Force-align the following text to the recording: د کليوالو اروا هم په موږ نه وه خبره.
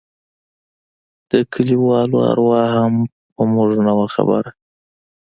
د 1.31 1.33
کليوالو 1.53 2.17
اروا 2.31 2.63
هم 2.75 2.93
په 3.33 3.43
موږ 3.53 3.71
نه 3.85 3.93
وه 3.97 4.07
خبره. 4.15 4.49